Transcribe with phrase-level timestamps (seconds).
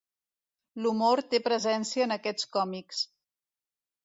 [0.85, 3.05] L'humor té presència en aquests còmics.